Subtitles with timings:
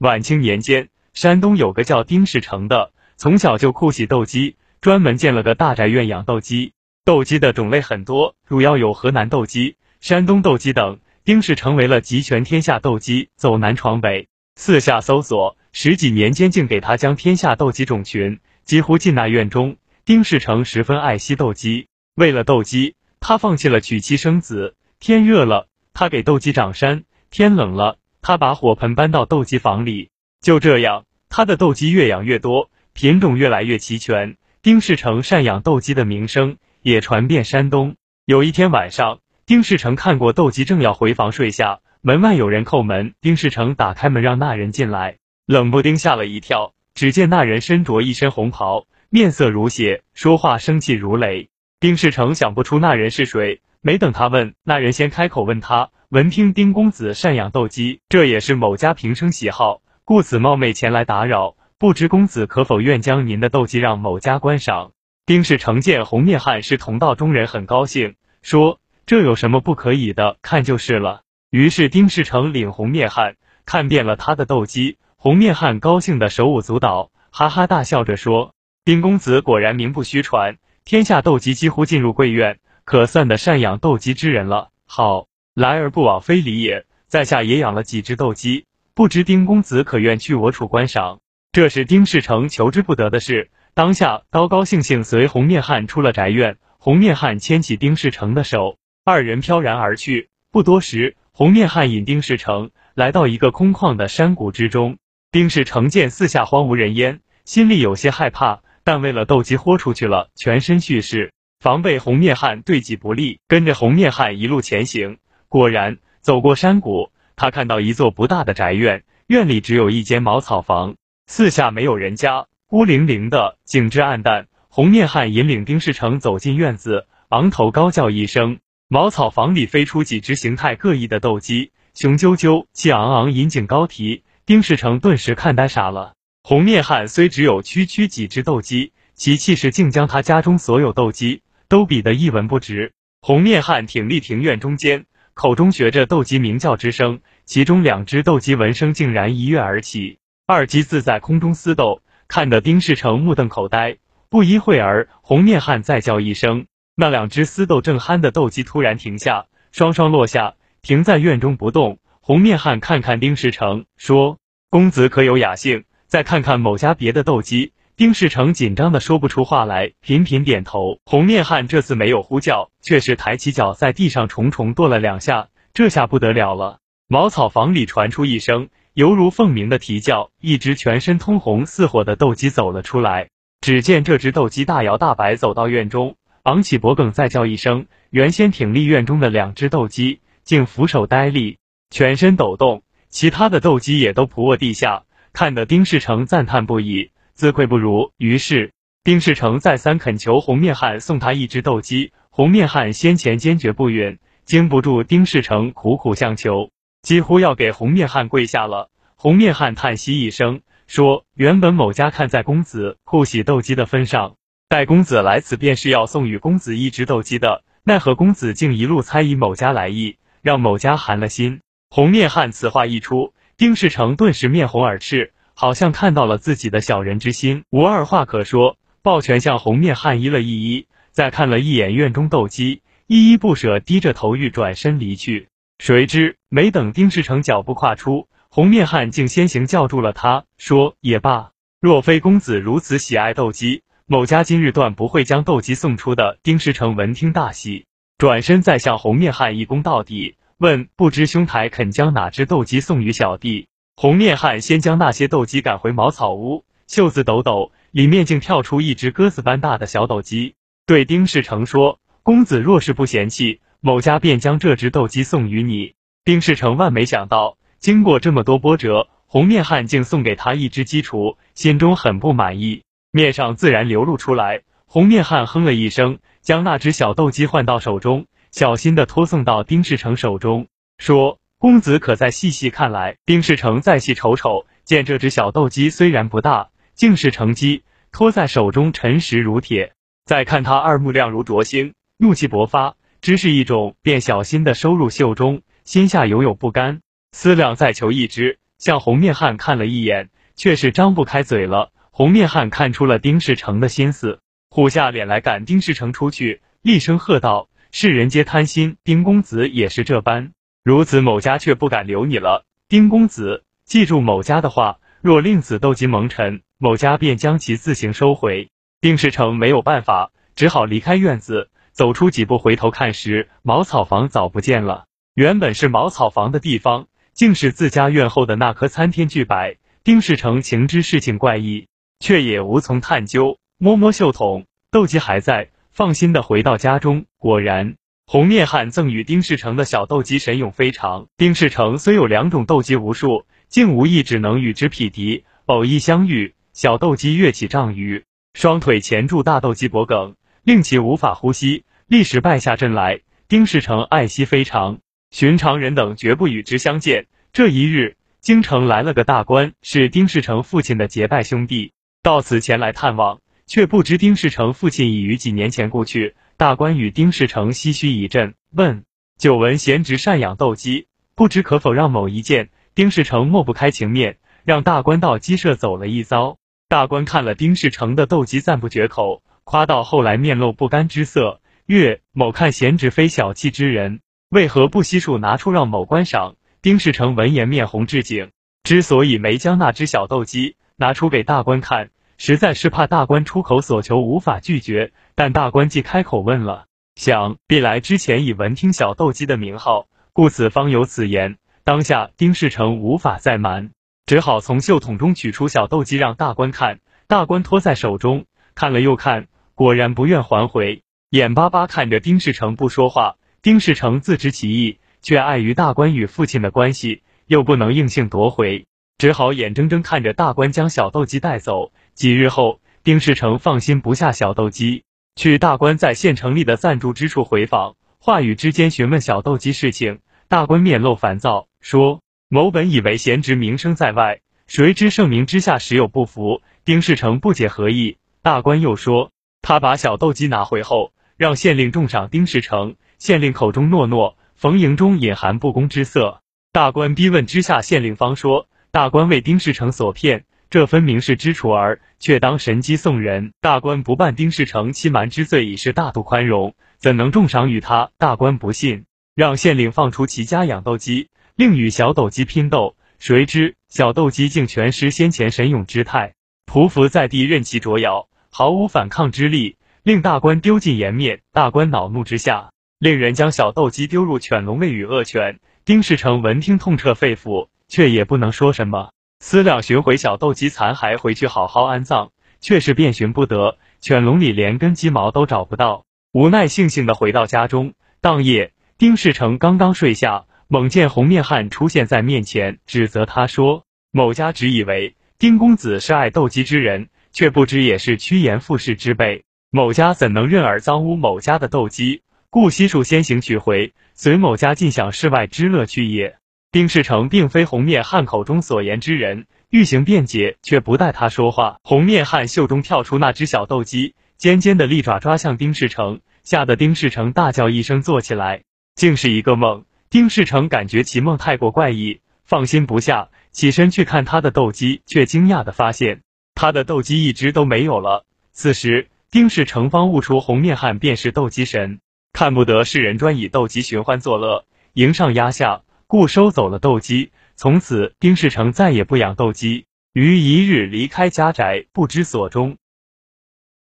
[0.00, 6.72] 晚清年间，山东有个叫丁世成的，从小就酷喜斗鸡，专门建了个大宅院养斗鸡。
[7.04, 11.00] 斗鸡的种类很多，主要有河南斗鸡、山东斗鸡等。
[11.22, 19.76] 丁氏成为了集全天下斗鸡，走南闯北，四下搜索，十几年间竟给他将天下斗鸡种群几乎尽纳院中。
[20.06, 24.76] 丁世成十分爱惜斗鸡，为了斗鸡，他放弃了娶妻生子。
[24.98, 30.10] 天热了，他给斗鸡长衫；天冷了，他把火盆搬到斗鸡房里。
[30.40, 34.36] 就这样，他的斗鸡越养越多，品种越来越齐全。
[34.62, 37.96] 丁世成善养斗鸡的名声也传遍山东。
[38.24, 39.20] 有一天晚上。
[39.46, 43.14] 丁世成看过斗鸡，正要回房睡下，门外有人叩门。
[43.20, 46.72] 丁世成打开门让那人进来，冷不丁吓了一跳。
[46.94, 51.48] 只见那人身着一身红袍，面色如血，说话生气如雷。
[51.80, 64.90] 丁世成想不出那人是谁，没等他问，那人先开口问他：闻听丁公子善养斗鸡，这也是某家平生喜好，故此冒昧前来打扰，不知公子可否愿将您的斗鸡让某家观赏？
[65.24, 68.80] 丁世成见红面汉是同道中人，很高兴，说。
[69.06, 70.36] 这有什么不可以的？
[70.42, 71.22] 看就是了。
[71.48, 84.70] 于是丁世成领红面汉看遍了他的斗鸡，红面汉高兴的手舞足蹈，哈哈大笑着说：“丁公子果然名不虚传，天下斗鸡几乎进入贵院，可算得善养斗鸡之人了。
[84.86, 85.26] 好，
[85.60, 86.86] 来而不往非礼也。
[87.06, 91.20] 在下也养了几只斗鸡，不知丁公子可愿去我处观赏？”
[91.52, 96.56] 这是丁世成求之不得的事，当下高高兴兴随红面汉出了宅院。
[96.78, 98.78] 红面汉牵起丁世成的手。
[99.04, 100.30] 二人飘然而去。
[100.50, 104.96] 不多时，红面汉引丁世成来到一个空旷的山谷之中。
[105.30, 113.40] 丁世成见四下荒无人烟，心里有些害怕，但为了斗鸡豁出去了，全身蓄势，防备红面汉对己不利。
[113.46, 115.18] 跟着红面汉一路前行。
[115.50, 120.94] 果然，走过山谷，他看到一座不大的宅院，院里只有一间茅草房，
[121.26, 124.46] 四下没有人家，孤零零的，景致暗淡。
[124.68, 128.60] 红面汉引领丁世成走进院子，昂头高叫一声。
[128.86, 134.22] 茅草房里飞出几只形态各异的斗鸡，雄赳赳、气昂昂，引颈高啼。
[134.46, 136.14] 丁世成顿时看呆傻了。
[136.44, 142.92] 红面汉虽只有区区几只斗鸡，其气势竟将他家中所有斗鸡都比得一文不值。
[143.20, 145.06] 红面汉挺立庭院中间，
[145.40, 153.96] 口中学着斗鸡鸣叫之声，其中两只斗鸡闻声竟然一跃而起，二鸡自在空中厮斗，看得丁世成目瞪口呆。
[154.28, 156.66] 不一会儿，红面汉再叫一声。
[156.94, 162.00] 那两只厮斗正酣的斗鸡突然停下，双双落下，停在院中不动。
[162.20, 164.36] 红面汉看看丁世成，说
[164.68, 170.98] ：“公子可有雅兴？”再看看某家别的斗鸡，丁世成紧张的说不出话来，频频点头。
[171.04, 175.48] 红面汉这次没有呼叫，却是抬起脚在地上重重跺了两下。
[175.74, 176.78] 这下不得了了！
[177.08, 183.28] 茅草房里传出一声犹如凤鸣的啼叫，一只全身通红似火的斗鸡走了出来。
[183.60, 186.16] 只见这只斗鸡大摇大摆走到院中。
[186.44, 187.84] 昂起脖颈，再叫一声。
[188.08, 191.58] 原先挺立院中的两只斗鸡，竟俯首呆立，
[191.90, 192.82] 全身抖动。
[193.10, 195.02] 其他的斗鸡也都仆卧地下，
[195.34, 198.12] 看得丁世成赞叹不已，自愧不如。
[198.18, 202.12] 于是丁世成再三恳求红面汉送他一只斗鸡。
[202.28, 208.90] 红面汉先前坚决不允，经不住丁世成苦苦相求，几乎要给红面汉跪下了。
[209.16, 214.34] 红面汉叹息一声，说：“原本某家看在公子酷喜斗鸡的份上。”
[214.68, 221.62] 待公子来此，便是要送与公子一只斗鸡的，奈何公子竟一路猜疑某家来意，让某家寒了心。
[221.88, 235.48] 红面汉此话一出，丁世成顿时面红耳赤，好像看到了自己的小人之心，无二话可说，抱拳向红面汉依了一依，再看了一眼院中斗鸡，依依不舍，低着头欲转身离去。
[235.78, 246.38] 谁知没等丁世成脚步跨出，红面汉竟先行叫住了他，说：“也罢，若非公子如此喜爱斗鸡。”某家今日断不会将斗鸡送出的。
[246.42, 247.84] 丁世成闻听大喜，
[248.16, 260.54] 转身再向红面汉一躬到底，问：“不知兄台肯将哪只斗鸡送与小弟？”红面汉先将那些斗鸡赶回茅草屋，袖子抖抖，里面竟跳出一只鸽子般大的小斗鸡，
[260.86, 265.94] 对丁世成说：“公子若是不嫌弃，某家便将这只斗鸡送与你。”
[266.24, 272.82] 丁世成万没想到，经过这么多波折，红面汉竟送给他一只鸡雏，心中很不满意。
[273.10, 274.62] 面上自然流露出来。
[274.86, 280.66] 红面汉哼了一声，将那只小斗鸡换到手中，小心的托送到丁世成手中，
[280.98, 289.92] 说：“公子可再细细看来。”丁世成再细瞅瞅，见这只小斗鸡虽然不大，竟是成鸡，托在手中沉实如铁。
[290.24, 297.02] 再看他二目亮如灼星，怒气勃发，知是一种，便小心的收入袖中，心下犹有不甘。
[297.32, 301.92] 思量再求一只，向红面汉看了一眼，却是张不开嘴了。
[302.10, 304.40] 红面汉看出了丁世成的心思，
[304.70, 310.52] 虎下脸来赶丁世成出去，厉声喝道：“世人皆贪心，丁公子也是这般。
[310.82, 312.64] 如此，某家却不敢留你了。
[312.88, 325.04] 丁公子，记住某家的话，若令子斗鸡蒙尘，某家便将其自行收回。”丁世成没有办法，只好离开院子，走出几步，回头看时，茅草房早不见了。
[325.34, 329.76] 原本是茅草房的地方，竟是自家院后的那棵参天巨柏。
[330.02, 331.86] 丁世成情知事情怪异。
[332.20, 337.24] 却也无从探究，摸摸袖筒，斗鸡还在，放心的回到家中。
[337.38, 337.96] 果然，
[338.32, 341.26] 红面汉赠与丁世成的小斗鸡神勇非常。
[341.36, 345.42] 丁世成虽有两种斗鸡无数，竟无一只能与之匹敌。
[345.66, 348.22] 偶一相遇，小斗鸡跃起丈余，
[348.54, 353.18] 双腿钳住大斗鸡脖颈，令其无法呼吸，立时败下阵来。
[353.48, 355.00] 丁世成爱惜非常，
[355.32, 357.26] 寻常人等绝不与之相见。
[357.52, 361.90] 这一日，京城来了个大官，是丁世成父亲的结拜兄弟。
[362.22, 366.36] 到此前来探望，却不知丁世成父亲已于几年前故去。
[366.60, 369.06] 大官与丁世成唏嘘一阵，问
[369.40, 376.58] ：“久闻贤侄善养斗鸡，不知可否让某一见？”丁世成抹不开情面，让大官到鸡舍走了一遭。
[376.86, 384.20] 大官看了丁世成的斗鸡，赞不绝口，夸到后来面露不甘之色，曰：“某看贤侄非小气之人，
[384.50, 388.50] 为何不悉数拿出让某观赏？”丁世成闻言面红至颈，
[388.82, 390.76] 之所以没将那只小斗鸡。
[390.96, 392.10] 拿出给大官看，
[392.42, 395.12] 实在是怕大官出口所求无法拒绝。
[395.34, 401.58] 但大官既开口问了，想必来之前已闻听小斗鸡的名号，故此方有此言。
[401.84, 403.90] 当下丁世成无法再瞒，
[404.24, 407.00] 只好从袖筒中取出小斗鸡让大官看。
[407.26, 413.36] 大官托在手中看了又看，果然不愿还回，眼巴巴看着丁世成不说话。
[413.60, 418.86] 丁世成自知其意，却碍于大官与父亲的关系，又不能硬性夺回。
[419.18, 421.92] 只好眼睁睁看着大官将小斗鸡带走。
[422.20, 425.04] 几日后，丁世成放心不下小斗鸡，
[425.36, 430.18] 去大官在县城里的暂住之处回访，话语之间询问小斗鸡事情。
[430.46, 432.20] 大官面露烦躁，说
[432.50, 438.18] ：“某本以为贤侄名声在外，谁知盛名之下实有不服。”丁世成不解何意。
[438.42, 439.30] 大官又说
[439.62, 442.96] ：“他把小斗鸡拿回后，让县令重赏丁世成。
[443.18, 446.42] 县令口中诺诺，逢迎中隐含不公之色。
[446.70, 453.52] 大官逼问之下，县令方说。”大官为丁世成所骗，这分明是知雏儿，却当神机送人。
[453.60, 458.12] 大官不办丁世成欺瞒之罪，已是大度宽容，怎能重赏于他？
[458.18, 462.94] 大官不信，让县令放出其家养斗鸡，另与小斗鸡拼斗。
[463.18, 466.34] 谁知小斗鸡竟全失先前神勇之态，
[466.66, 471.40] 匍匐在地任其啄咬，毫无反抗之力，令大官丢尽颜面。
[471.52, 472.70] 大官恼怒之下，
[473.00, 475.58] 令人将小斗鸡丢入犬笼内与恶犬。
[475.84, 477.66] 丁世成闻听痛彻肺腑。
[477.90, 479.10] 却也不能说什么。
[479.40, 486.04] 思量寻回小斗鸡残骸回去好好安葬，却是遍寻不得，犬笼里连根鸡毛都找不到。
[486.32, 487.94] 无奈悻悻的回到家中。
[488.20, 499.44] 当夜，丁世成刚刚睡下，猛见红面汉出现在面前，指责他说：“某家只以为丁公子是爱斗鸡之人，却不知也是趋炎附势之辈。
[499.70, 502.20] 某家怎能任尔脏污某家的斗鸡？
[502.50, 506.36] 故悉数先行取回，随某家尽享世外之乐去也。”
[506.72, 511.80] 丁世成并非红面汉口中所言之人，欲行辩解，却不待他说话。
[511.82, 518.62] 红面汉袖中跳出那只小斗鸡，尖尖的利爪抓向丁世成，吓得丁世成大叫一声，坐起来，
[518.94, 519.84] 竟是一个梦。
[520.10, 526.22] 丁世成感觉其梦太过怪异，放心不下，起身去看他的斗鸡，却惊讶的发现
[526.54, 528.24] 他的斗鸡一只都没有了。
[528.52, 531.98] 此时，丁世成方悟出红面汉便是斗鸡神，
[532.32, 535.82] 看不得世人专以斗鸡寻欢作乐，迎上压下。
[536.10, 539.86] 故收走了斗鸡，从此丁世成再也不养斗鸡。
[540.12, 542.78] 于一日离开家宅，不知所终。